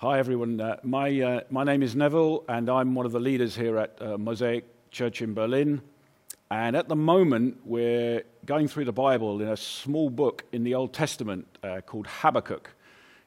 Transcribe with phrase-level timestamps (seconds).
[0.00, 0.60] Hi, everyone.
[0.60, 4.00] Uh, my, uh, my name is Neville, and I'm one of the leaders here at
[4.00, 5.82] uh, Mosaic Church in Berlin.
[6.52, 10.76] And at the moment, we're going through the Bible in a small book in the
[10.76, 12.70] Old Testament uh, called Habakkuk.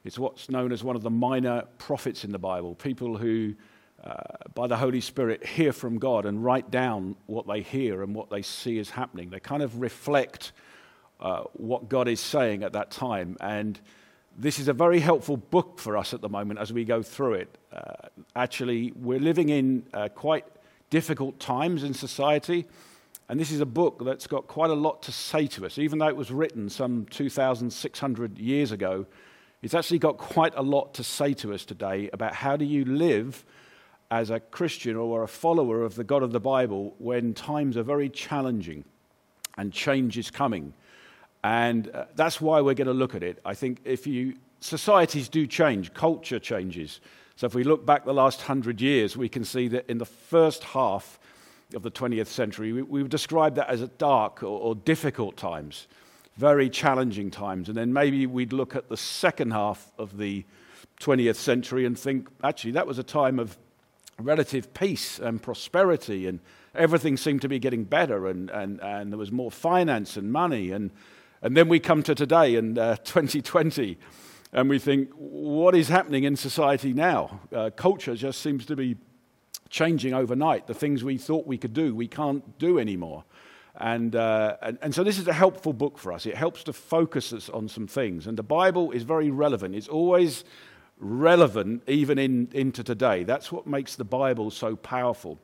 [0.02, 3.54] It's what's known as one of the minor prophets in the Bible, people who,
[4.02, 4.22] uh,
[4.54, 8.30] by the Holy Spirit, hear from God and write down what they hear and what
[8.30, 9.28] they see is happening.
[9.28, 10.52] They kind of reflect
[11.20, 13.36] uh, what God is saying at that time.
[13.42, 13.78] And
[14.36, 17.34] this is a very helpful book for us at the moment as we go through
[17.34, 17.58] it.
[17.72, 20.44] Uh, actually, we're living in uh, quite
[20.90, 22.66] difficult times in society,
[23.28, 25.78] and this is a book that's got quite a lot to say to us.
[25.78, 29.06] Even though it was written some 2,600 years ago,
[29.62, 32.84] it's actually got quite a lot to say to us today about how do you
[32.84, 33.44] live
[34.10, 37.82] as a Christian or a follower of the God of the Bible when times are
[37.82, 38.84] very challenging
[39.56, 40.74] and change is coming.
[41.44, 43.40] And uh, that's why we're going to look at it.
[43.44, 47.00] I think if you, societies do change, culture changes.
[47.36, 50.06] So if we look back the last hundred years, we can see that in the
[50.06, 51.18] first half
[51.74, 55.88] of the 20th century, we, we describe that as dark or, or difficult times,
[56.36, 57.68] very challenging times.
[57.68, 60.44] And then maybe we'd look at the second half of the
[61.00, 63.58] 20th century and think, actually, that was a time of
[64.18, 66.38] relative peace and prosperity, and
[66.76, 70.70] everything seemed to be getting better, and, and, and there was more finance and money.
[70.70, 70.92] And,
[71.42, 73.98] and then we come to today in uh, 2020
[74.52, 77.40] and we think, what is happening in society now?
[77.52, 78.96] Uh, culture just seems to be
[79.70, 80.66] changing overnight.
[80.66, 83.24] The things we thought we could do, we can't do anymore.
[83.74, 86.26] And, uh, and, and, so this is a helpful book for us.
[86.26, 88.26] It helps to focus us on some things.
[88.26, 89.74] And the Bible is very relevant.
[89.74, 90.44] It's always
[90.98, 93.24] relevant, even in, into today.
[93.24, 95.38] That's what makes the Bible so powerful.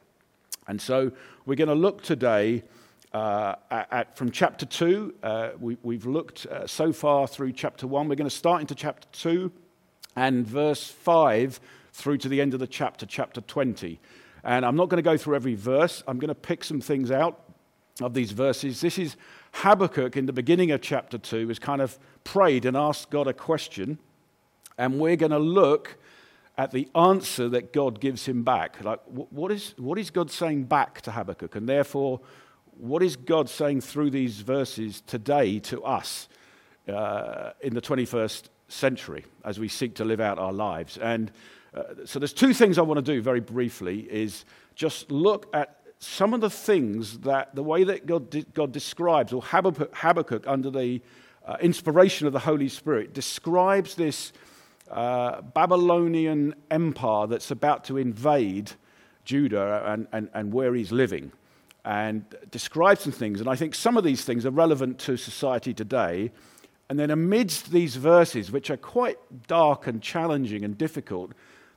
[0.66, 1.10] And so
[1.46, 2.64] we're going to look today
[3.12, 5.14] uh, at, from chapter 2.
[5.22, 8.08] Uh, we, have looked uh, so far through chapter 1.
[8.08, 9.52] We're going to start into chapter 2
[10.16, 11.60] and verse 5
[11.92, 14.00] through to the end of the chapter, chapter 20.
[14.44, 17.10] And I'm not going to go through every verse, I'm going to pick some things
[17.10, 17.40] out
[18.00, 18.80] of these verses.
[18.80, 19.16] This is
[19.52, 23.32] Habakkuk in the beginning of chapter 2 has kind of prayed and asked God a
[23.32, 23.98] question.
[24.76, 25.96] And we're going to look
[26.56, 28.82] at the answer that God gives him back.
[28.84, 31.56] Like, what is, what is God saying back to Habakkuk?
[31.56, 32.20] And therefore,
[32.78, 36.28] what is God saying through these verses today to us
[36.86, 40.96] uh, in the 21st century as we seek to live out our lives?
[40.96, 41.30] And
[41.74, 44.44] uh, so there's two things I want to do very briefly is
[44.74, 49.32] just look at some of the things that the way that God, de- God describes,
[49.32, 51.02] or Habakkuk, Habakkuk under the
[51.44, 54.32] uh, inspiration of the Holy Spirit, describes this
[54.90, 58.72] uh, Babylonian empire that's about to invade
[59.24, 61.32] Judah and, and, and where he's living
[61.84, 63.40] and describe some things.
[63.40, 66.30] And I think some of these things are relevant to society today.
[66.90, 71.32] And then, amidst these verses, which are quite dark and challenging and difficult,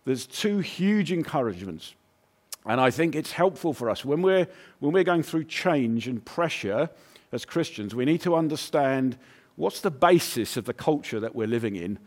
[0.06, 1.96] there's two huge encouragements.
[2.66, 4.48] And I think it's helpful for us when we're,
[4.80, 6.90] when we're going through change and pressure
[7.32, 9.18] as Christians, we need to understand
[9.56, 12.00] what's the basis of the culture that we're living in,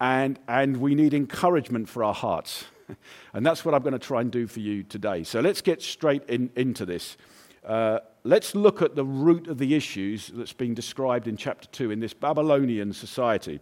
[0.00, 2.64] and, and we need encouragement for our hearts.
[3.32, 5.24] and that's what I'm going to try and do for you today.
[5.24, 7.16] So let's get straight in, into this.
[7.64, 11.90] Uh, let's look at the root of the issues that's being described in chapter 2
[11.90, 13.60] in this Babylonian society.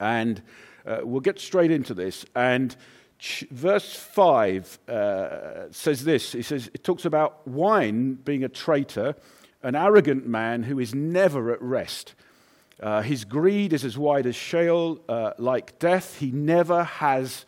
[0.00, 0.42] And
[0.86, 2.24] uh, we'll get straight into this.
[2.34, 2.74] And
[3.18, 9.14] ch- verse 5 uh, says this it, says, it talks about wine being a traitor,
[9.62, 12.14] an arrogant man who is never at rest.
[12.80, 16.18] Uh, his greed is as wide as Sheol, uh, like death.
[16.18, 17.44] He never has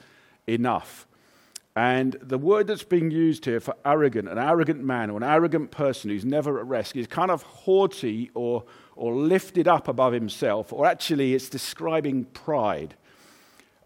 [0.54, 1.06] enough.
[1.76, 5.70] And the word that's being used here for arrogant, an arrogant man or an arrogant
[5.70, 8.64] person who's never at rest, is kind of haughty or,
[8.96, 12.96] or lifted up above himself, or actually it's describing pride.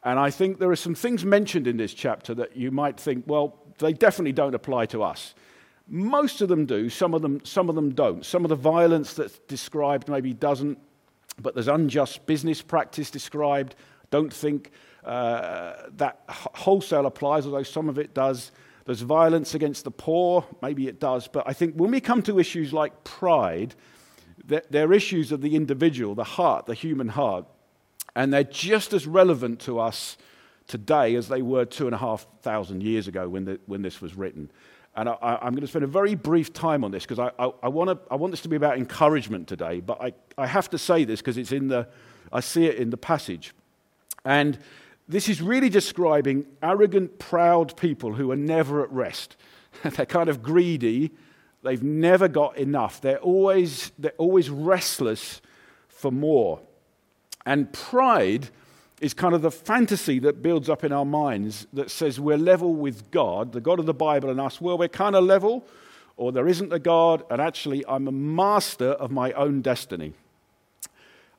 [0.02, 3.25] And I think there are some things mentioned in this chapter that you might think,
[3.26, 5.34] well, they definitely don't apply to us.
[5.86, 8.25] Most of them do, some of them, some of them don't.
[8.25, 10.78] Some of the violence that's described maybe doesn't,
[11.38, 13.75] but there's unjust business practice described.
[14.10, 14.70] Don't think
[15.04, 18.52] uh, that wholesale applies, although some of it does.
[18.87, 21.29] There's violence against the poor, maybe it does.
[21.29, 23.75] But I think when we come to issues like pride,
[24.46, 27.46] they're issues of the individual, the heart, the human heart.
[28.17, 30.17] And they're just as relevant to us
[30.67, 34.00] today as they were two and a half thousand years ago when, the, when this
[34.00, 34.50] was written.
[34.96, 37.50] And I, am going to spend a very brief time on this because I, I,
[37.64, 39.81] I, wanna, I want this to be about encouragement today.
[39.81, 41.88] But I, I have to say this because it's in the,
[42.32, 43.55] I see it in the passage.
[44.25, 44.58] And
[45.09, 49.37] this is really describing arrogant, proud people who are never at rest.
[49.83, 51.11] they're kind of greedy.
[51.62, 53.01] They've never got enough.
[53.01, 55.41] They're always, they're always restless
[55.89, 56.61] for more.
[57.47, 58.49] And pride
[59.01, 62.75] is kind of the fantasy that builds up in our minds that says we're level
[62.75, 64.61] with God, the God of the Bible, and us.
[64.61, 65.67] Well, we're kind of level,
[66.17, 70.15] or there isn't a God, and actually I'm a master of my own destiny.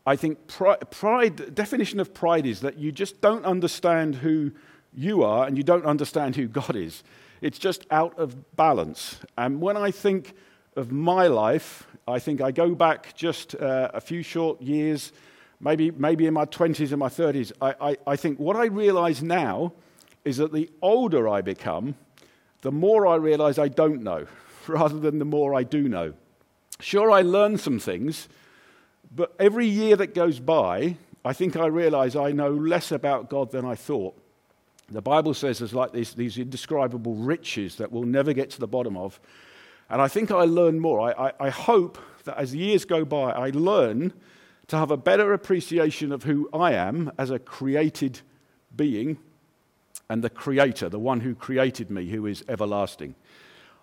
[0.06, 4.52] I think pride, pride, definition of pride is that you just don't understand who
[4.94, 7.04] you are and you don't understand who God is.
[7.42, 9.20] It's just out of balance.
[9.38, 10.34] And when I think
[10.76, 15.12] of my life, I think I go back just uh, a few short years,
[15.60, 17.52] maybe, maybe in my 20s and my 30s.
[17.62, 19.74] I, I, I think what I realize now
[20.24, 21.96] is that the older I become,
[22.62, 24.28] the more I realize I don't know,
[24.68, 26.14] rather than the more I do know.
[26.80, 28.28] Sure, I learn some things,
[29.14, 33.52] but every year that goes by, I think I realize I know less about God
[33.52, 34.16] than I thought.
[34.90, 38.68] The Bible says there's like these, these indescribable riches that we'll never get to the
[38.68, 39.20] bottom of.
[39.90, 41.00] And I think I learn more.
[41.02, 44.14] I, I, I hope that as years go by, I learn
[44.68, 48.22] to have a better appreciation of who I am as a created
[48.76, 49.18] being
[50.10, 53.16] and the Creator, the one who created me, who is everlasting.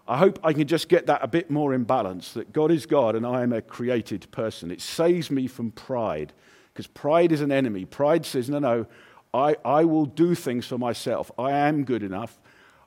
[0.07, 2.87] I hope I can just get that a bit more in balance that God is
[2.87, 4.71] God and I am a created person.
[4.71, 6.33] It saves me from pride
[6.73, 7.85] because pride is an enemy.
[7.85, 8.87] Pride says, no, no,
[9.33, 11.31] I, I will do things for myself.
[11.39, 12.41] I am good enough.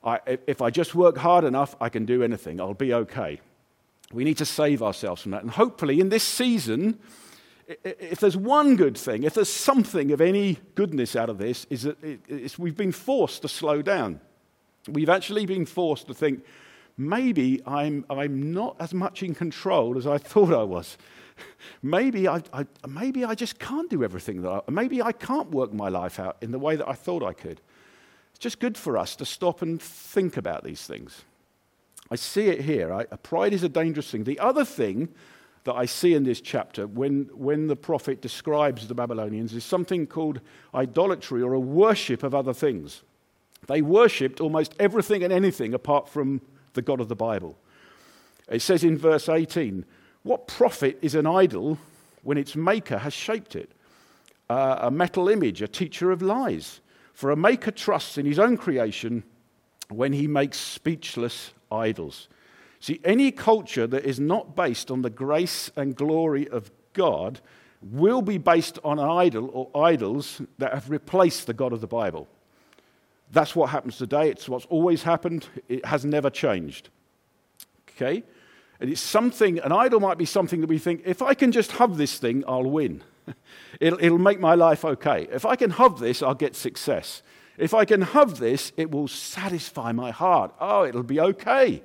[0.03, 2.61] I, if I just work hard enough, I can do anything.
[2.61, 3.39] I'll be okay.
[4.13, 5.41] We need to save ourselves from that.
[5.41, 6.99] And hopefully, in this season,
[7.83, 11.83] if there's one good thing, if there's something of any goodness out of this, is
[11.83, 11.97] that
[12.59, 14.19] we've been forced to slow down.
[14.87, 16.45] We've actually been forced to think,
[16.97, 20.97] maybe I'm, I'm not as much in control as I thought I was.
[21.83, 25.73] maybe, I, I, maybe I just can't do everything that I, maybe I can't work
[25.73, 27.61] my life out in the way that I thought I could.
[28.31, 31.23] It's just good for us to stop and think about these things.
[32.11, 32.93] I see it here.
[32.93, 34.25] I, pride is a dangerous thing.
[34.25, 35.09] The other thing
[35.63, 40.05] that I see in this chapter when, when the prophet describes the Babylonians is something
[40.05, 40.39] called
[40.73, 43.03] idolatry or a worship of other things.
[43.67, 46.41] They worshipped almost everything and anything apart from
[46.75, 47.57] the God of the Bible.
[48.49, 49.85] It says in verse 18,
[50.23, 51.79] What profit is an idol
[52.23, 53.71] when its maker has shaped it?
[54.49, 56.79] Uh, a metal image, a teacher of lies.
[57.13, 59.23] For a maker trusts in his own creation
[59.89, 62.27] when he makes speechless idols.
[62.79, 67.39] See, any culture that is not based on the grace and glory of God
[67.81, 71.87] will be based on an idol or idols that have replaced the God of the
[71.87, 72.27] Bible.
[73.35, 74.29] That's what happens today.
[74.29, 75.49] It's what's always happened.
[75.67, 76.87] It has never changed.
[77.89, 78.23] Okay?
[78.79, 81.73] And it's something, an idol might be something that we think, if I can just
[81.73, 83.03] have this thing, I'll win.
[83.81, 85.27] it'll, it'll make my life okay.
[85.29, 87.23] If I can have this, I'll get success.
[87.57, 90.55] If I can have this, it will satisfy my heart.
[90.61, 91.83] Oh, it'll be okay.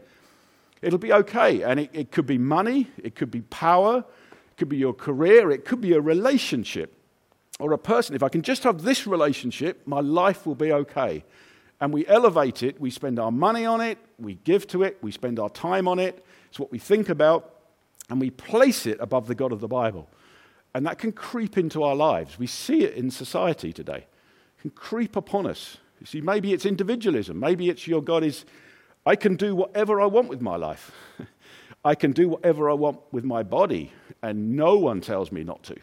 [0.83, 1.65] It'll be okay.
[1.65, 4.05] And it, it could be money, it could be power,
[4.53, 7.00] it could be your career, it could be a relationship
[7.61, 11.25] or a person, if I can just have this relationship, my life will be okay.
[11.81, 15.11] And we elevate it, we spend our money on it, we give to it, we
[15.11, 17.55] spend our time on it, it's what we think about,
[18.11, 20.09] and we place it above the God of the Bible.
[20.75, 22.39] And that can creep into our lives.
[22.39, 24.07] We see it in society today.
[24.59, 25.79] It can creep upon us.
[26.01, 27.39] You see, maybe it's individualism.
[27.39, 28.45] Maybe it's your God is,
[29.07, 30.93] I can do whatever I want with my life.
[31.85, 33.93] I can do whatever I want with my body,
[34.23, 35.77] and no one tells me not to.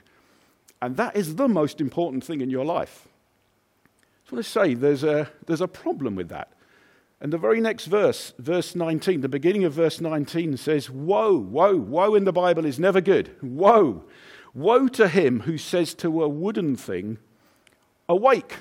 [0.81, 3.07] And that is the most important thing in your life.
[4.29, 6.51] I want to say there's a, there's a problem with that.
[7.19, 11.75] And the very next verse, verse 19, the beginning of verse 19 says, Woe, woe,
[11.75, 13.35] woe in the Bible is never good.
[13.41, 14.03] Woe,
[14.53, 17.17] woe to him who says to a wooden thing,
[18.07, 18.57] Awake,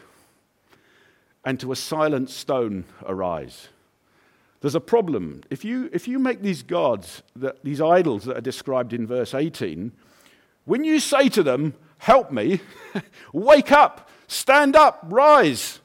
[1.44, 3.68] and to a silent stone, arise.
[4.60, 5.42] There's a problem.
[5.50, 9.34] If you, if you make these gods, that, these idols that are described in verse
[9.34, 9.92] 18,
[10.64, 11.74] when you say to them,
[12.06, 12.60] Help me.
[13.32, 14.08] Wake up.
[14.28, 15.00] Stand up.
[15.08, 15.80] Rise.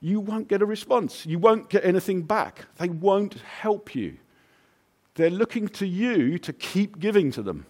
[0.00, 1.24] You won't get a response.
[1.24, 2.66] You won't get anything back.
[2.78, 4.16] They won't help you.
[5.14, 7.66] They're looking to you to keep giving to them.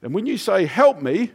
[0.00, 1.32] And when you say, Help me,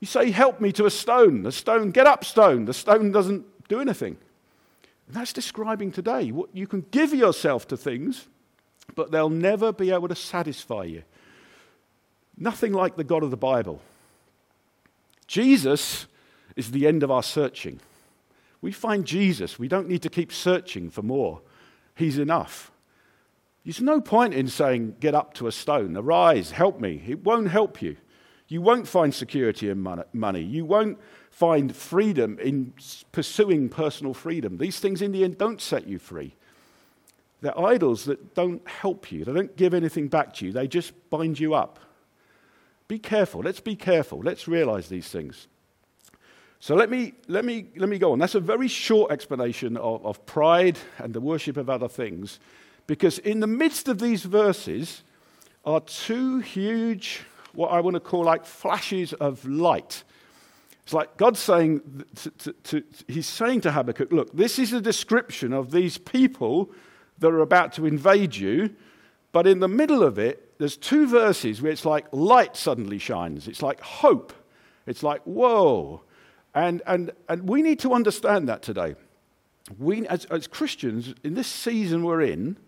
[0.00, 1.42] you say, Help me to a stone.
[1.42, 2.64] The stone, get up, stone.
[2.64, 4.16] The stone doesn't do anything.
[5.08, 6.32] And that's describing today.
[6.32, 8.28] What you can give yourself to things,
[8.94, 11.02] but they'll never be able to satisfy you.
[12.36, 13.80] Nothing like the God of the Bible.
[15.26, 16.06] Jesus
[16.56, 17.80] is the end of our searching.
[18.60, 19.58] We find Jesus.
[19.58, 21.40] We don't need to keep searching for more.
[21.94, 22.70] He's enough.
[23.64, 27.02] There's no point in saying, Get up to a stone, arise, help me.
[27.06, 27.96] It won't help you.
[28.48, 29.80] You won't find security in
[30.12, 30.42] money.
[30.42, 30.98] You won't
[31.30, 32.74] find freedom in
[33.10, 34.58] pursuing personal freedom.
[34.58, 36.34] These things, in the end, don't set you free.
[37.40, 40.92] They're idols that don't help you, they don't give anything back to you, they just
[41.10, 41.78] bind you up.
[42.94, 43.40] Be careful.
[43.40, 44.20] Let's be careful.
[44.20, 45.48] Let's realize these things.
[46.60, 48.20] So let me, let me, let me go on.
[48.20, 52.38] That's a very short explanation of, of pride and the worship of other things,
[52.86, 55.02] because in the midst of these verses
[55.64, 57.22] are two huge,
[57.52, 60.04] what I want to call like flashes of light.
[60.84, 64.80] It's like God saying, to, to, to, He's saying to Habakkuk, look, this is a
[64.80, 66.70] description of these people
[67.18, 68.76] that are about to invade you,
[69.32, 73.48] but in the middle of it, there's two verses where it's like light suddenly shines.
[73.48, 74.32] It's like hope.
[74.86, 76.02] It's like, whoa.
[76.54, 78.94] And, and, and we need to understand that today.
[79.78, 82.58] We, as, as Christians, in this season we're in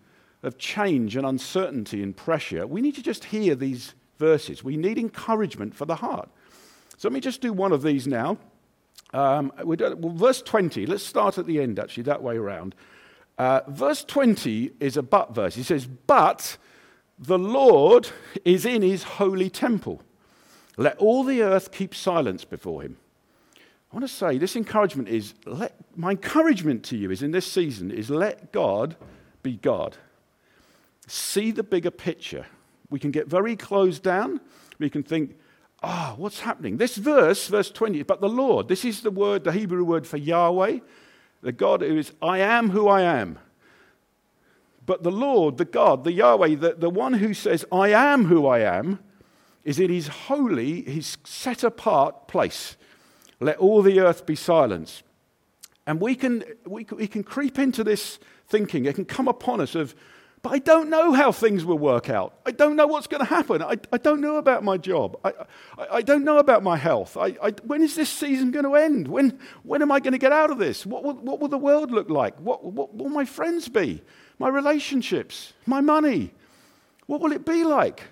[0.43, 4.63] of change and uncertainty and pressure, we need to just hear these verses.
[4.63, 6.29] We need encouragement for the heart.
[6.97, 8.37] So let me just do one of these now.
[9.13, 9.77] Um, well,
[10.15, 12.75] verse 20, let's start at the end actually, that way around.
[13.37, 15.55] Uh, verse 20 is a but verse.
[15.55, 16.57] He says, But
[17.19, 18.09] the Lord
[18.45, 20.01] is in his holy temple.
[20.77, 22.97] Let all the earth keep silence before him.
[23.91, 27.51] I want to say this encouragement is let, my encouragement to you is in this
[27.51, 28.95] season is let God
[29.41, 29.97] be God.
[31.07, 32.45] See the bigger picture.
[32.89, 34.41] We can get very closed down.
[34.77, 35.37] We can think,
[35.81, 36.77] ah, oh, what's happening?
[36.77, 40.17] This verse, verse 20, but the Lord, this is the word, the Hebrew word for
[40.17, 40.79] Yahweh,
[41.41, 43.39] the God who is, I am who I am.
[44.87, 48.47] But the Lord, the God, the Yahweh, the, the one who says, I am who
[48.47, 48.99] I am,
[49.63, 52.77] is in his holy, his set apart place.
[53.41, 55.03] Let all the earth be silence.
[55.85, 58.17] And we can, we, we can creep into this
[58.47, 58.85] thinking.
[58.85, 59.93] It can come upon us of,
[60.41, 62.39] but I don't know how things will work out.
[62.45, 63.61] I don't know what's going to happen.
[63.61, 65.19] I, I don't know about my job.
[65.25, 65.33] I,
[65.77, 67.17] I, I don't know about my health.
[67.17, 69.09] I, I, when is this season going to end?
[69.09, 70.85] When, when am I going to get out of this?
[70.85, 72.39] What will, what will the world look like?
[72.39, 74.01] What, what will my friends be?
[74.39, 75.53] My relationships?
[75.65, 76.31] My money?
[77.07, 78.03] What will it be like?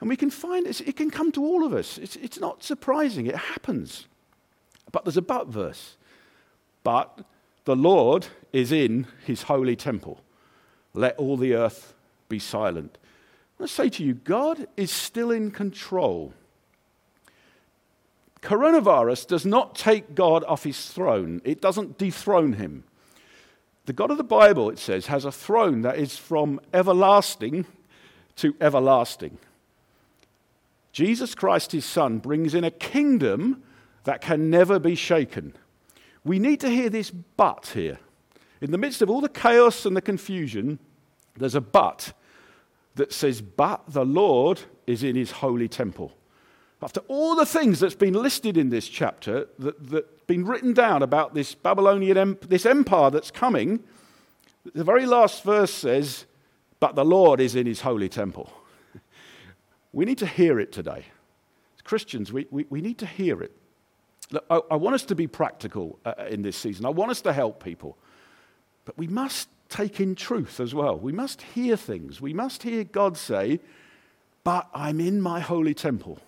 [0.00, 1.98] And we can find it, it can come to all of us.
[1.98, 4.06] It's, it's not surprising, it happens.
[4.92, 5.96] But there's a but verse.
[6.82, 7.20] But
[7.64, 10.20] the Lord is in his holy temple.
[10.94, 11.94] Let all the earth
[12.28, 12.98] be silent.
[13.60, 16.32] I say to you, God is still in control.
[18.40, 22.84] Coronavirus does not take God off his throne, it doesn't dethrone him.
[23.88, 27.64] The God of the Bible, it says, has a throne that is from everlasting
[28.36, 29.38] to everlasting.
[30.92, 33.62] Jesus Christ, his son, brings in a kingdom
[34.04, 35.54] that can never be shaken.
[36.22, 37.98] We need to hear this but here.
[38.60, 40.80] In the midst of all the chaos and the confusion,
[41.38, 42.12] there's a but
[42.96, 46.12] that says, But the Lord is in his holy temple.
[46.80, 51.02] After all the things that's been listed in this chapter, that, that's been written down
[51.02, 53.82] about this Babylonian, this empire that's coming,
[54.74, 56.26] the very last verse says,
[56.78, 58.52] But the Lord is in his holy temple.
[59.92, 61.06] we need to hear it today.
[61.76, 63.52] As Christians, we, we, we need to hear it.
[64.30, 66.84] Look, I, I, want us to be practical uh, in this season.
[66.84, 67.96] I want us to help people.
[68.84, 70.96] But we must take in truth as well.
[70.96, 72.20] We must hear things.
[72.20, 73.58] We must hear God say,
[74.44, 76.20] But I'm in my holy temple.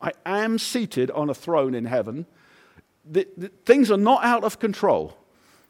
[0.00, 2.26] I am seated on a throne in heaven.
[3.04, 5.16] The, the, things are not out of control.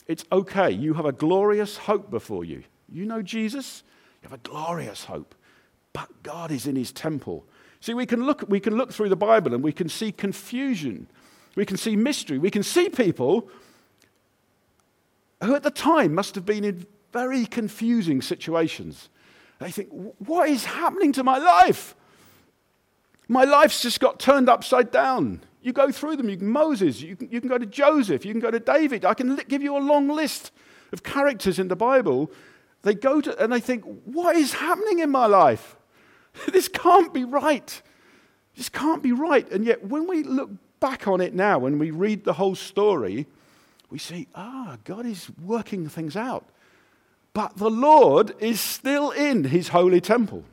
[0.07, 0.71] It's okay.
[0.71, 2.65] You have a glorious hope before you.
[2.91, 3.83] You know Jesus?
[4.23, 5.35] You have a glorious hope.
[5.93, 7.47] But God is in his temple.
[7.81, 11.07] See, we can look, we can look through the Bible and we can see confusion
[11.59, 12.39] we can see mystery.
[12.39, 13.51] We can see people
[15.43, 19.09] who at the time must have been in very confusing situations.
[19.59, 21.97] They think, what is happening to my life?
[23.29, 25.43] My life's just got turned upside down.
[25.61, 26.29] You go through them.
[26.31, 29.05] You can Moses, you can, you can go to Joseph, you can go to David.
[29.05, 30.51] I can give you a long list
[30.93, 32.31] of characters in the Bible.
[32.83, 35.77] They go to and they think, what is happening in my life?
[36.53, 37.83] this can't be right.
[38.57, 39.51] This can't be right.
[39.51, 43.27] And yet, when we look back on it now, when we read the whole story,
[43.91, 46.47] we see, ah, God is working things out.
[47.35, 50.45] But the Lord is still in his holy temple.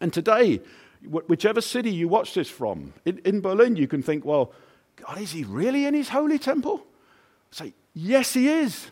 [0.00, 0.60] And today,
[1.04, 4.52] whichever city you watch this from, in, in Berlin, you can think, well,
[4.96, 6.86] God, is he really in his holy temple?
[7.50, 8.90] Say, yes, he is.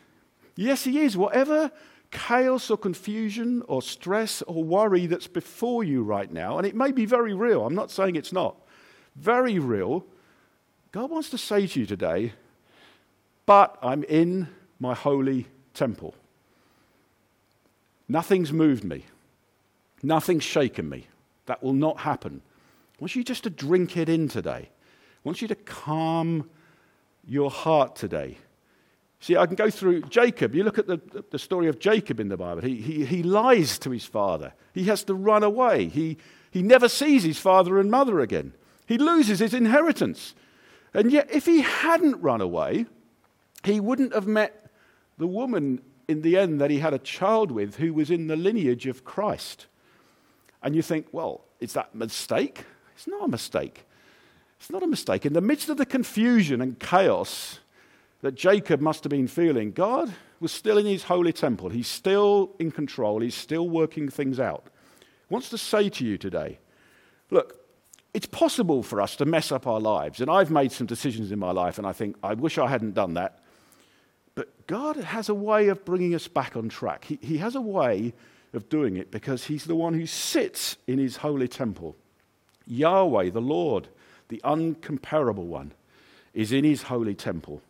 [0.57, 1.17] Yes, he is.
[1.17, 1.71] Whatever
[2.11, 6.93] chaos or confusion or stress or worry that's before you right now, and it may
[6.93, 8.57] be very real, I'm not saying it's not,
[9.15, 10.05] very real,
[10.93, 12.33] God wants to say to you today,
[13.45, 14.49] but I'm in
[14.81, 16.15] my holy temple.
[18.09, 19.05] Nothing's moved me.
[20.03, 21.07] Nothing's shaken me.
[21.49, 22.43] That will not happen.
[22.45, 24.69] I want you just to drink it in today.
[24.69, 26.49] I want you to calm
[27.27, 28.37] your heart today.
[29.21, 30.55] See, I can go through Jacob.
[30.55, 31.01] You look at the,
[31.31, 32.61] the story of Jacob in the Bible.
[32.61, 35.87] He, he, he lies to his father, he has to run away.
[35.87, 36.19] He,
[36.51, 38.53] he never sees his father and mother again.
[38.87, 40.35] He loses his inheritance.
[40.93, 42.87] And yet, if he hadn't run away,
[43.65, 44.71] he wouldn't have met
[45.17, 48.37] the woman in the end that he had a child with who was in the
[48.37, 49.67] lineage of Christ.
[50.63, 52.65] And you think, well, is that mistake?
[52.95, 53.85] It's not a mistake.
[54.59, 55.25] It's not a mistake.
[55.25, 57.61] In the midst of the confusion and chaos
[58.23, 61.69] that Jacob must have been feeling, God was still in his holy temple.
[61.69, 63.21] He's still in control.
[63.21, 64.65] He's still working things out.
[65.01, 66.59] He wants to say to you today
[67.31, 67.59] look,
[68.15, 70.21] it's possible for us to mess up our lives.
[70.21, 72.95] And I've made some decisions in my life, and I think, I wish I hadn't
[72.95, 73.41] done that.
[74.35, 77.05] But God has a way of bringing us back on track.
[77.05, 78.15] He, he has a way
[78.53, 81.97] of doing it because He's the one who sits in His holy temple.
[82.67, 83.89] Yahweh, the Lord,
[84.29, 85.73] the uncomparable one,
[86.35, 87.63] is in His holy temple.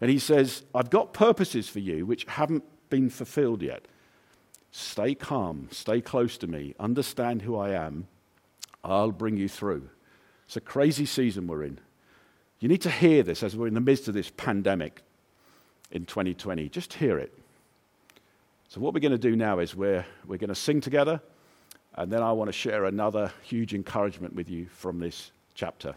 [0.00, 3.84] And He says, I've got purposes for you which haven't been fulfilled yet.
[4.72, 8.06] Stay calm, stay close to me, understand who I am,
[8.84, 9.88] I'll bring you through.
[10.46, 11.78] It's a crazy season we're in.
[12.60, 15.02] You need to hear this as we're in the midst of this pandemic
[15.90, 16.68] in 2020.
[16.68, 17.36] Just hear it.
[18.70, 21.20] So, what we're going to do now is we're, we're going to sing together,
[21.96, 25.96] and then I want to share another huge encouragement with you from this chapter.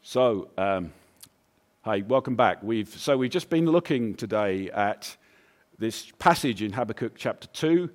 [0.00, 0.90] So, um,
[1.82, 2.62] hi, welcome back.
[2.62, 5.14] We've, so, we've just been looking today at
[5.78, 7.90] this passage in Habakkuk chapter 2,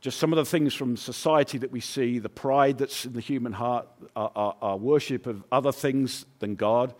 [0.00, 3.20] just some of the things from society that we see, the pride that's in the
[3.20, 6.94] human heart, our, our, worship of other things than God.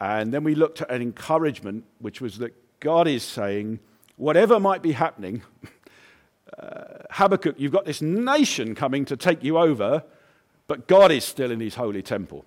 [0.00, 3.80] And then we looked at an encouragement, which was that God is saying,
[4.16, 5.42] whatever might be happening,
[6.58, 10.02] uh, Habakkuk, you've got this nation coming to take you over,
[10.66, 12.44] but God is still in his holy temple.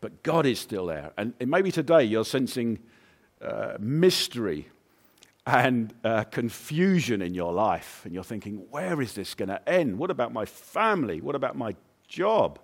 [0.00, 1.12] But God is still there.
[1.16, 2.78] And maybe today you're sensing
[3.40, 4.68] uh, mystery
[5.46, 9.98] and uh, confusion in your life, and you're thinking, where is this going to end?
[9.98, 11.22] What about my family?
[11.22, 11.74] What about my
[12.08, 12.58] job?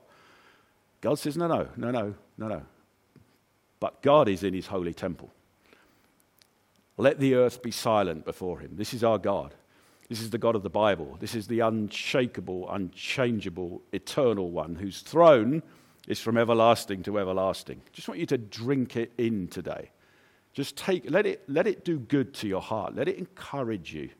[1.00, 2.62] God says, no, no, no, no, no, no.
[3.78, 5.30] But God is in his holy temple.
[6.96, 8.72] Let the earth be silent before him.
[8.76, 9.54] This is our God.
[10.08, 11.16] This is the God of the Bible.
[11.20, 15.62] This is the unshakable, unchangeable, eternal one whose throne
[16.06, 17.80] is from everlasting to everlasting.
[17.92, 19.90] Just want you to drink it in today.
[20.52, 22.94] Just take, let it, let it do good to your heart.
[22.94, 24.10] Let it encourage you.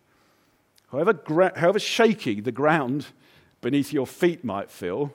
[0.91, 3.07] However, gra- however shaky the ground
[3.65, 5.11] beneath your feet might feel,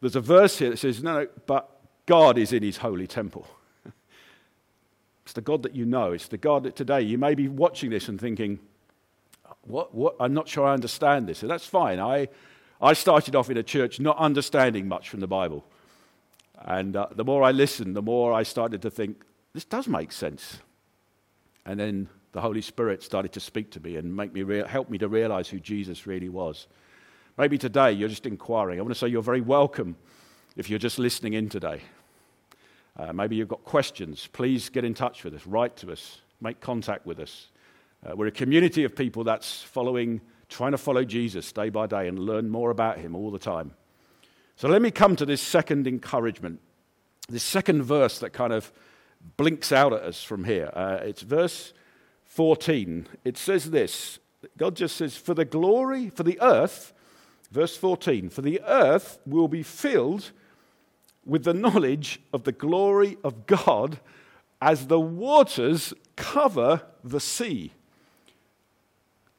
[0.00, 1.70] there's a verse here that says, no, no, but
[2.04, 3.46] God is in his holy temple.
[5.24, 6.10] it's the God that you know.
[6.10, 8.58] It's the God that today you may be watching this and thinking,
[9.62, 10.16] what, what?
[10.18, 11.42] I'm not sure I understand this.
[11.42, 12.00] And that's fine.
[12.00, 12.26] I,
[12.82, 15.64] I started off in a church not understanding much from the Bible.
[16.58, 20.10] And uh, the more I listened, the more I started to think, this does make
[20.10, 20.58] sense.
[21.64, 24.90] And then the Holy Spirit started to speak to me and make me rea- help
[24.90, 26.66] me to realize who Jesus really was.
[27.36, 28.78] Maybe today you're just inquiring.
[28.78, 29.96] I want to say you're very welcome
[30.54, 31.80] if you're just listening in today.
[32.96, 34.28] Uh, maybe you've got questions.
[34.32, 37.48] Please get in touch with us, write to us, make contact with us.
[38.06, 42.06] Uh, we're a community of people that's following, trying to follow Jesus day by day
[42.06, 43.72] and learn more about him all the time.
[44.54, 46.60] So let me come to this second encouragement,
[47.28, 48.70] this second verse that kind of
[49.36, 50.70] blinks out at us from here.
[50.72, 51.72] Uh, it's verse
[52.26, 53.08] 14.
[53.24, 54.20] It says this
[54.56, 56.92] God just says, For the glory, for the earth,
[57.54, 60.32] verse 14, for the earth will be filled
[61.24, 64.00] with the knowledge of the glory of God
[64.60, 67.70] as the waters cover the sea.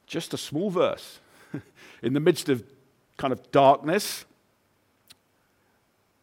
[0.08, 1.20] Just a small verse.
[2.02, 2.64] In the midst of
[3.18, 4.24] kind of darkness,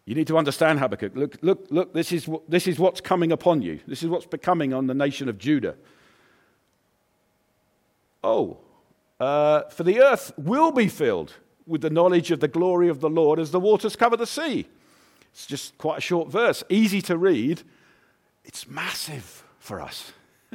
[0.07, 1.15] you need to understand Habakkuk.
[1.15, 3.81] Look, look, look, this is, what, this is what's coming upon you.
[3.87, 5.75] This is what's becoming on the nation of Judah.
[8.25, 8.57] Oh,
[9.21, 11.35] uh, for the earth will be filled
[11.67, 14.67] with the knowledge of the glory of the Lord as the waters cover the sea.
[15.33, 17.63] It's just quite a short verse, easy to read.
[18.45, 20.13] It's massive for us.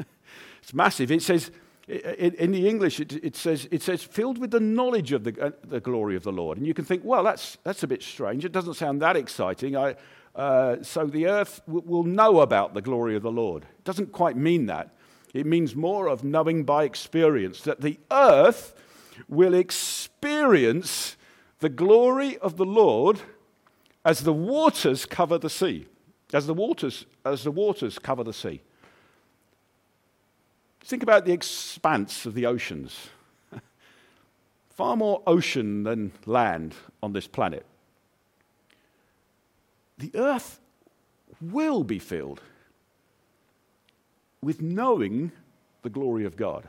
[0.61, 1.11] it's massive.
[1.11, 1.51] It says,
[1.87, 5.79] in the English, it, says, it says, filled with the knowledge of the, uh, the
[5.79, 6.57] glory of the Lord.
[6.57, 8.43] And you can think, well, that's, that's a bit strange.
[8.43, 9.77] It doesn't sound that exciting.
[9.77, 9.95] I,
[10.35, 13.63] uh, so the earth w- will know about the glory of the Lord.
[13.63, 14.93] It doesn't quite mean that.
[15.33, 18.75] It means more of knowing by experience, that the earth
[19.27, 21.17] will experience
[21.59, 23.21] the glory of the Lord
[24.05, 25.87] as the waters cover the sea.
[26.33, 28.61] As the waters, as the waters cover the sea.
[30.81, 33.09] Think about the expanse of the oceans.
[34.69, 37.65] Far more ocean than land on this planet.
[39.97, 40.59] The earth
[41.41, 42.41] will be filled
[44.41, 45.31] with knowing
[45.81, 46.67] the glory of God.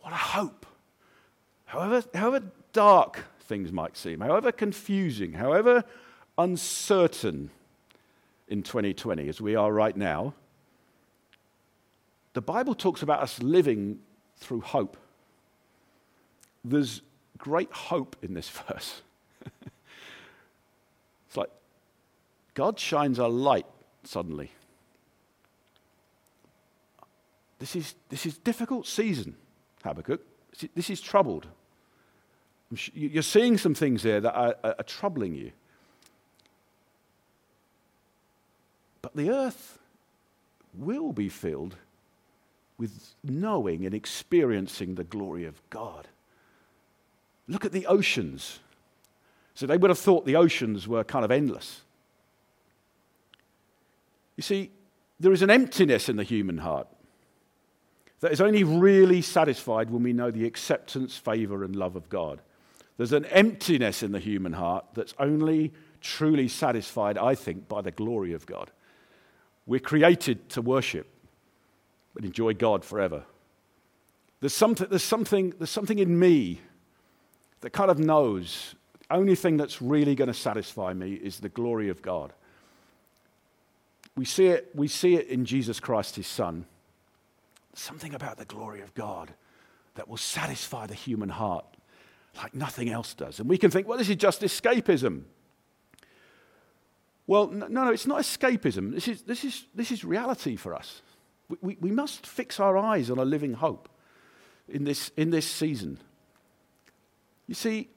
[0.00, 0.66] What a hope.
[1.68, 5.84] However, however dark things might seem, however confusing, however
[6.38, 7.50] uncertain
[8.48, 10.32] in 2020 as we are right now,
[12.32, 13.98] the Bible talks about us living
[14.38, 14.96] through hope.
[16.64, 17.02] There's
[17.36, 19.02] great hope in this verse.
[21.28, 21.50] it's like
[22.54, 23.66] God shines a light
[24.04, 24.52] suddenly.
[27.58, 29.36] This is, this is difficult season,
[29.84, 30.22] Habakkuk.
[30.74, 31.46] This is troubled.
[32.92, 35.52] You're seeing some things there that are, are, are troubling you.
[39.00, 39.78] But the earth
[40.74, 41.76] will be filled
[42.76, 46.08] with knowing and experiencing the glory of God.
[47.48, 48.60] Look at the oceans.
[49.54, 51.82] So they would have thought the oceans were kind of endless.
[54.36, 54.70] You see,
[55.18, 56.86] there is an emptiness in the human heart
[58.20, 62.40] that is only really satisfied when we know the acceptance, favor, and love of God.
[62.96, 67.92] There's an emptiness in the human heart that's only truly satisfied, I think, by the
[67.92, 68.70] glory of God.
[69.66, 71.06] We're created to worship
[72.16, 73.24] and enjoy God forever.
[74.40, 76.60] There's something, there's something, there's something in me
[77.60, 81.48] that kind of knows the only thing that's really going to satisfy me is the
[81.48, 82.32] glory of God.
[84.16, 86.66] We see it, we see it in Jesus Christ, his Son
[87.78, 89.32] something about the glory of God
[89.94, 91.64] that will satisfy the human heart
[92.36, 93.40] like nothing else does.
[93.40, 95.22] And we can think, well, this is just escapism.
[97.26, 98.94] Well, no, no, it's not escapism.
[98.94, 101.02] This is, this is, this is reality for us.
[101.48, 103.88] We, we, we must fix our eyes on a living hope
[104.68, 105.98] in this, in this season.
[107.46, 107.88] You see,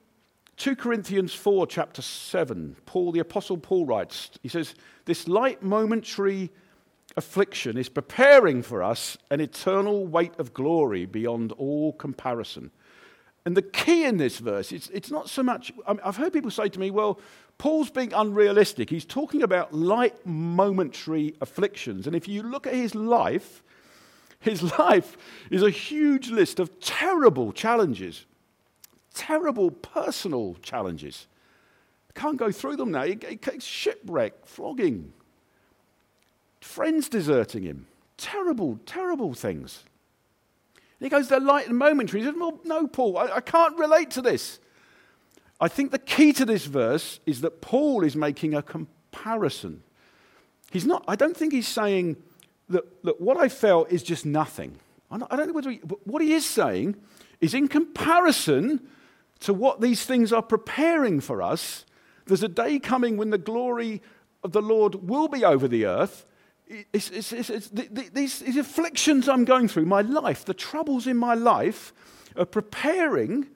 [0.57, 6.51] 2 Corinthians 4, chapter 7, Paul, the Apostle Paul writes, he says, This light momentary
[7.17, 12.71] affliction is preparing for us an eternal weight of glory beyond all comparison.
[13.45, 16.51] And the key in this verse, it's, it's not so much, I have heard people
[16.51, 17.19] say to me, well,
[17.57, 18.89] Paul's being unrealistic.
[18.89, 22.07] He's talking about light momentary afflictions.
[22.07, 23.63] And if you look at his life,
[24.39, 25.17] his life
[25.49, 28.25] is a huge list of terrible challenges,
[29.13, 31.27] terrible personal challenges.
[32.09, 33.05] I can't go through them now.
[33.59, 35.13] Shipwreck, flogging,
[36.61, 37.87] friends deserting him.
[38.17, 39.83] Terrible, terrible things.
[40.75, 42.21] And he goes, they're light and momentary.
[42.21, 44.59] He says, well, no, Paul, I, I can't relate to this.
[45.59, 49.83] I think the key to this verse is that Paul is making a comparison.
[50.71, 52.17] He's not, I don't think he's saying
[52.69, 54.77] that, that what I felt is just nothing.
[55.11, 56.95] I don't, know whether he, what he is saying
[57.41, 58.87] is in comparison
[59.41, 61.85] to what these things are preparing for us,
[62.27, 64.01] there's a day coming when the glory
[64.43, 66.25] of the Lord will be over the earth,
[66.93, 71.07] it's, it's, it's, the, the, these, these afflictions I'm going through, my life, the troubles
[71.07, 71.93] in my life,
[72.35, 73.47] are preparing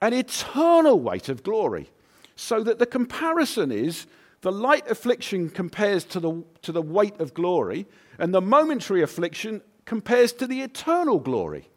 [0.00, 1.90] an eternal weight of glory.
[2.36, 4.06] So that the comparison is
[4.42, 7.86] the light affliction compares to the, to the weight of glory,
[8.18, 11.68] and the momentary affliction compares to the eternal glory.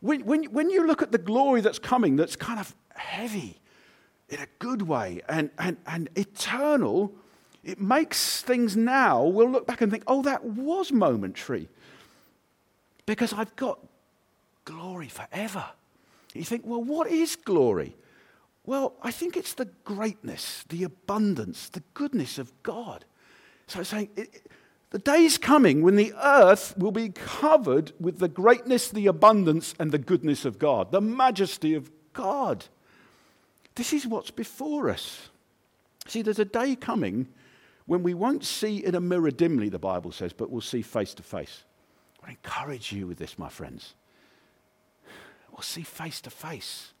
[0.00, 3.60] When, when, when you look at the glory that's coming, that's kind of heavy
[4.28, 7.12] in a good way and, and, and eternal,
[7.64, 11.68] it makes things now, we'll look back and think, oh, that was momentary.
[13.06, 13.78] Because I've got
[14.64, 15.64] glory forever.
[16.34, 17.96] You think, well, what is glory?
[18.66, 23.04] Well, I think it's the greatness, the abundance, the goodness of God.
[23.66, 24.46] So it's saying, it,
[24.90, 29.74] the day is coming when the earth will be covered with the greatness, the abundance,
[29.78, 32.66] and the goodness of God, the majesty of God.
[33.74, 35.28] This is what's before us.
[36.06, 37.28] See, there's a day coming
[37.86, 41.14] when we won't see in a mirror dimly, the Bible says, but we'll see face
[41.14, 41.64] to face.
[42.26, 43.94] I encourage you with this, my friends.
[45.52, 46.92] We'll see face to face.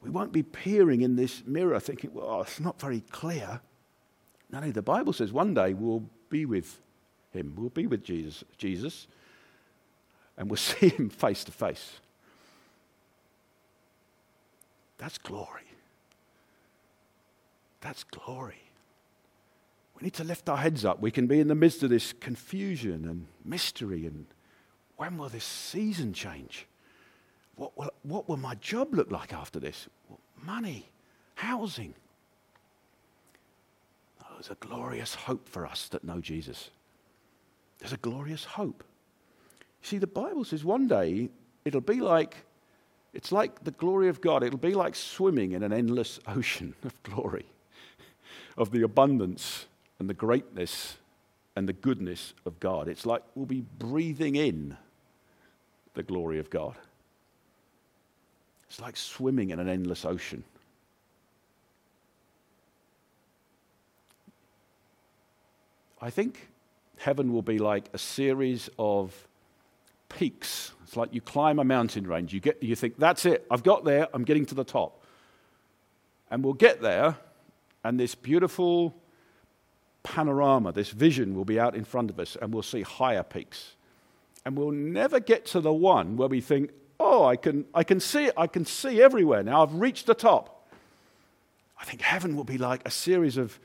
[0.00, 3.60] We won't be peering in this mirror thinking, well, it's not very clear.
[4.50, 6.80] No, no, the Bible says one day we'll be with
[7.32, 7.54] him.
[7.56, 9.06] We'll be with Jesus, Jesus
[10.40, 12.00] and we'll see him face to face.
[14.98, 15.68] That's glory.
[17.80, 18.62] That's glory.
[19.96, 21.00] We need to lift our heads up.
[21.00, 24.06] We can be in the midst of this confusion and mystery.
[24.06, 24.26] And
[24.96, 26.66] when will this season change?
[27.56, 29.88] What will, what will my job look like after this?
[30.44, 30.86] money,
[31.34, 31.94] housing.
[34.22, 36.70] Oh, there's a glorious hope for us that know Jesus.
[37.78, 38.84] There's a glorious hope.
[39.82, 41.30] See, the Bible says one day
[41.64, 42.36] it'll be like,
[43.12, 44.42] it's like the glory of God.
[44.42, 47.46] It'll be like swimming in an endless ocean of glory,
[48.56, 49.66] of the abundance
[50.00, 50.96] and the greatness
[51.54, 52.88] and the goodness of God.
[52.88, 54.76] It's like we'll be breathing in
[55.94, 56.74] the glory of God.
[58.68, 60.42] It's like swimming in an endless ocean.
[66.00, 66.48] I think
[66.96, 69.28] heaven will be like a series of
[70.08, 70.72] peaks.
[70.84, 72.32] It's like you climb a mountain range.
[72.32, 75.04] You, get, you think, that's it, I've got there, I'm getting to the top.
[76.30, 77.16] And we'll get there,
[77.84, 78.94] and this beautiful
[80.02, 83.76] panorama, this vision will be out in front of us, and we'll see higher peaks.
[84.44, 88.00] And we'll never get to the one where we think, oh, I can, I can
[88.00, 90.68] see it, I can see everywhere now, I've reached the top.
[91.80, 93.58] I think heaven will be like a series of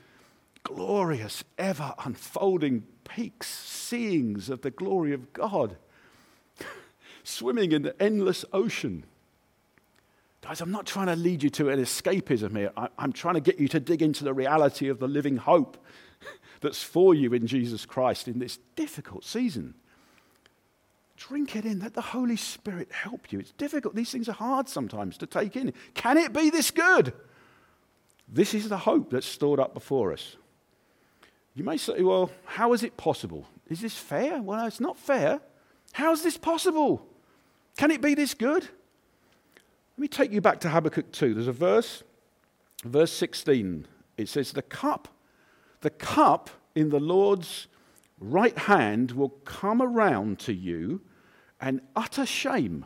[0.62, 5.76] glorious, ever unfolding peaks, seeings of the glory of God,
[7.24, 9.04] swimming in the endless ocean.
[10.40, 12.72] Guys, I'm not trying to lead you to an escapism here.
[12.98, 15.76] I'm trying to get you to dig into the reality of the living hope
[16.66, 19.74] that's for you in Jesus Christ in this difficult season.
[21.16, 21.78] Drink it in.
[21.78, 23.38] Let the Holy Spirit help you.
[23.38, 23.94] It's difficult.
[23.94, 25.72] These things are hard sometimes to take in.
[25.94, 27.12] Can it be this good?
[28.28, 30.36] This is the hope that's stored up before us.
[31.54, 33.46] You may say, well, how is it possible?
[33.68, 34.42] Is this fair?
[34.42, 35.40] Well, it's not fair.
[35.92, 37.06] How is this possible?
[37.76, 38.62] Can it be this good?
[38.64, 41.32] Let me take you back to Habakkuk 2.
[41.32, 42.02] There's a verse,
[42.84, 43.86] verse 16.
[44.18, 45.08] It says, The cup,
[45.80, 47.66] the cup in the Lord's
[48.20, 51.00] right hand will come around to you,
[51.60, 52.84] and utter shame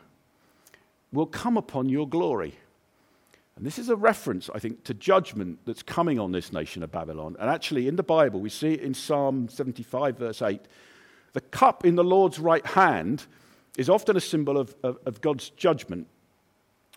[1.13, 2.55] will come upon your glory.
[3.57, 6.91] And this is a reference, I think, to judgment that's coming on this nation of
[6.91, 7.37] Babylon.
[7.39, 10.63] And actually, in the Bible, we see it in Psalm 75, verse 8.
[11.33, 13.27] The cup in the Lord's right hand
[13.77, 16.07] is often a symbol of, of, of God's judgment,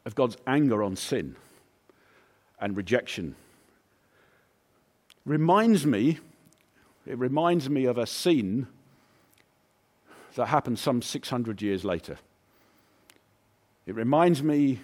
[0.05, 1.35] of God's anger on sin
[2.59, 3.35] and rejection.
[5.25, 6.19] Reminds me,
[7.05, 8.67] it reminds me of a scene
[10.35, 12.17] that happened some 600 years later.
[13.85, 14.79] It reminds me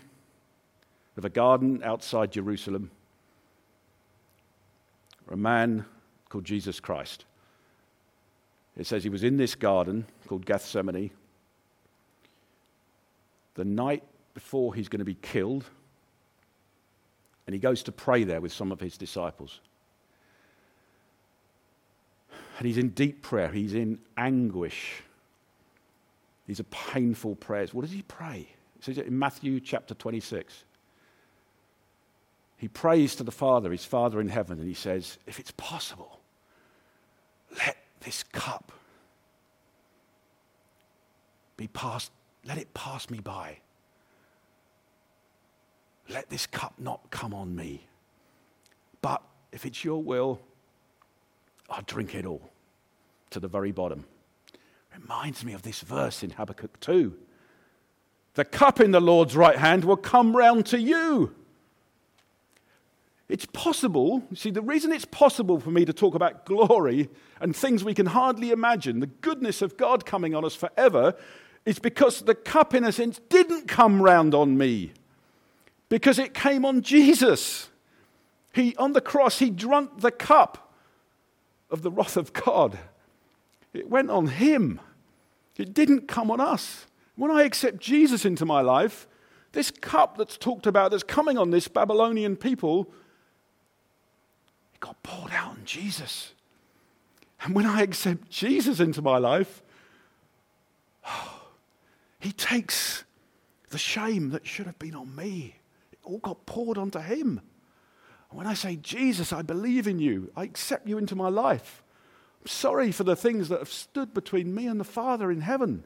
[1.17, 2.91] of a garden outside Jerusalem,
[5.30, 5.86] a man
[6.30, 7.25] called Jesus Christ.
[8.78, 11.12] It says he was in this garden called Gethsemane
[13.56, 15.65] the night before he's going to be killed,
[17.45, 19.60] and he goes to pray there with some of his disciples.
[22.60, 25.02] And he's in deep prayer, he's in anguish.
[26.45, 27.74] These are painful prayers.
[27.74, 28.50] What does he pray?
[28.78, 30.65] It says in Matthew chapter 26
[32.58, 36.19] he prays to the Father, his Father in heaven, and he says, If it's possible,
[37.58, 38.74] let this cup
[41.56, 42.12] be passed,
[42.45, 43.60] let it pass me by.
[46.10, 47.88] Let this cup not come on me.
[49.02, 50.41] But if it's your will,
[51.69, 52.49] I'll drink it all
[53.32, 54.05] to the very bottom.
[54.93, 57.15] Reminds me of this verse in Habakkuk 2.
[58.34, 61.36] The cup in the Lord's right hand will come round to you.
[63.27, 67.84] It's possible, see, the reason it's possible for me to talk about glory and things
[67.84, 71.13] we can hardly imagine, the goodness of God coming on us forever,
[71.63, 74.93] is because the cup, in a sense, didn't come round on me,
[75.89, 77.69] because it came on Jesus.
[78.51, 80.68] He, on the cross, he drank the cup
[81.69, 82.77] of the wrath of God.
[83.73, 84.79] It went on him,
[85.58, 86.86] it didn't come on us.
[87.15, 89.08] When I accept Jesus into my life,
[89.51, 92.91] this cup that's talked about that's coming on this Babylonian people
[94.79, 96.34] it got poured out on Jesus.
[97.41, 99.62] And when I accept Jesus into my life,
[101.05, 101.41] oh,
[102.19, 103.03] he takes
[103.69, 105.55] the shame that should have been on me.
[105.91, 107.41] It all got poured onto him.
[108.32, 111.84] When I say, Jesus, I believe in you, I accept you into my life.
[112.42, 115.84] I'm sorry for the things that have stood between me and the Father in heaven.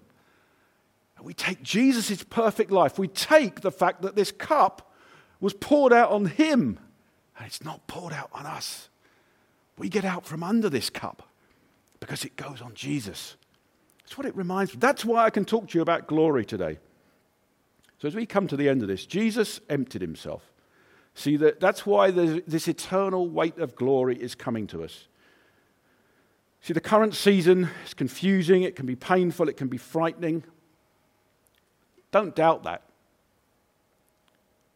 [1.17, 2.99] And we take Jesus' perfect life.
[2.99, 4.93] We take the fact that this cup
[5.39, 6.79] was poured out on him
[7.38, 8.89] and it's not poured out on us.
[9.77, 11.27] We get out from under this cup
[11.99, 13.36] because it goes on Jesus.
[14.03, 14.79] That's what it reminds me.
[14.79, 16.77] That's why I can talk to you about glory today.
[17.99, 20.52] So as we come to the end of this, Jesus emptied himself.
[21.15, 25.08] See, that, that's why this eternal weight of glory is coming to us.
[26.62, 30.43] See, the current season is confusing, it can be painful, it can be frightening.
[32.12, 32.84] Don't doubt that.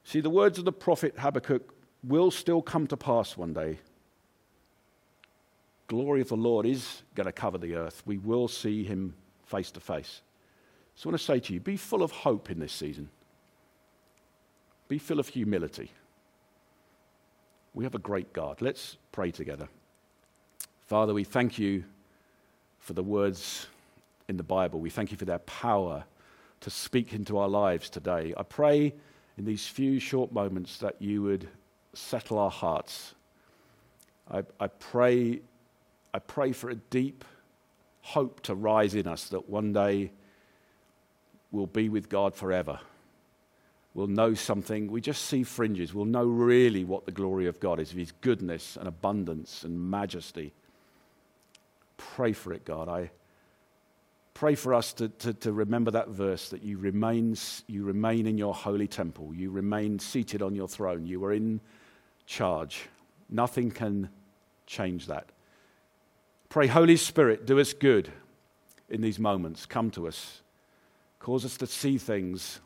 [0.04, 1.74] See, the words of the prophet Habakkuk
[2.04, 3.80] will still come to pass one day.
[5.88, 8.04] Glory of the Lord is going to cover the earth.
[8.06, 10.22] We will see him face to face.
[10.96, 13.10] So I want to say to you be full of hope in this season,
[14.88, 15.92] be full of humility.
[17.78, 18.60] We have a great God.
[18.60, 19.70] Let's pray together.
[20.88, 21.84] Father, we thank you
[22.80, 23.68] for the words
[24.28, 24.80] in the Bible.
[24.80, 26.04] We thank you for their power
[26.62, 28.34] to speak into our lives today.
[28.36, 28.96] I pray
[29.38, 31.50] in these few short moments that you would
[31.94, 33.14] settle our hearts.
[34.32, 35.42] I, I, pray,
[36.16, 37.24] I pray for a deep
[38.02, 40.10] hope to rise in us that one day
[41.52, 42.80] we'll be with God forever.
[43.98, 44.92] We'll know something.
[44.92, 45.92] We just see fringes.
[45.92, 49.90] We'll know really what the glory of God is, of His goodness and abundance and
[49.90, 50.54] majesty.
[51.98, 52.90] Pray for it, God.
[52.90, 53.10] I
[54.36, 58.38] pray for us to, to, to remember that verse that you remain, you remain in
[58.38, 59.34] your holy temple.
[59.34, 61.08] You remain seated on your throne.
[61.08, 61.60] You are in
[62.28, 62.84] charge.
[63.32, 64.10] Nothing can
[64.68, 65.32] change that.
[66.50, 68.12] Pray, Holy Spirit, do us good
[68.90, 69.66] in these moments.
[69.66, 70.44] Come to us.
[71.18, 72.60] Cause us to see things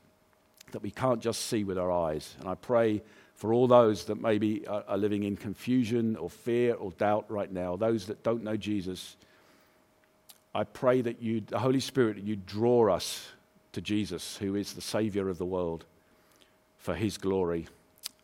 [0.71, 2.35] that we can't just see with our eyes.
[2.39, 3.01] And I pray
[3.35, 7.75] for all those that maybe are, living in confusion or fear or doubt right now,
[7.75, 9.15] those that don't know Jesus.
[10.53, 13.27] I pray that you, the Holy Spirit, that you draw us
[13.73, 15.85] to Jesus, who is the Savior of the world,
[16.77, 17.67] for his glory.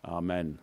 [0.05, 0.59] Amen.